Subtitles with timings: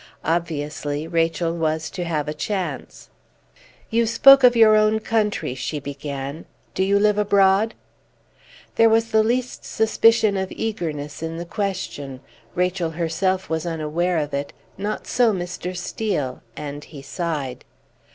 [0.25, 3.11] Obviously, Rachel was to have a chance.
[3.91, 6.45] "You spoke of your own country," she began.
[6.73, 7.75] "Do you live abroad?"
[8.77, 12.21] There was the least suspicion of eagerness in the question.
[12.55, 15.77] Rachel herself was unaware of it; not so Mr.
[15.77, 17.63] Steel, and he sighed.